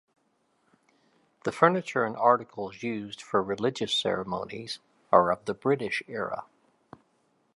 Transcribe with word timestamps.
The 1.43 1.51
furniture 1.51 2.05
and 2.05 2.17
articles 2.17 2.81
used 2.81 3.21
for 3.21 3.43
religious 3.43 3.93
ceremonies 3.95 4.79
are 5.11 5.31
of 5.31 5.45
the 5.45 5.53
British 5.53 6.01
era. 6.07 6.45